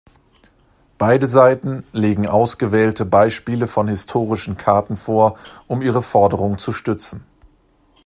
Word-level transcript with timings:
Beide 0.97 1.27
Seiten 1.27 1.83
legen 1.93 2.27
ausgewählte 2.27 3.05
Beispiele 3.05 3.67
von 3.67 3.87
historischen 3.87 4.57
Karten 4.57 4.97
vor, 4.97 5.37
um 5.67 5.83
ihre 5.83 6.01
Forderung 6.01 6.57
zu 6.57 6.71
stützen. 6.73 7.23